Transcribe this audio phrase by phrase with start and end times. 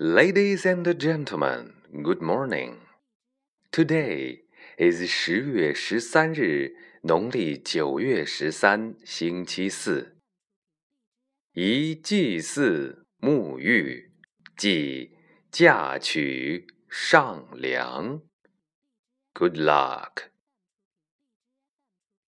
[0.00, 1.72] Ladies and gentlemen,
[2.04, 2.76] good morning.
[3.72, 4.42] Today
[4.78, 10.16] is 十月十三日，农历九月十三，星期四。
[11.52, 14.12] 宜祭祀沐浴，
[14.56, 15.16] 即
[15.50, 18.22] 嫁娶上梁。
[19.34, 20.28] Good luck.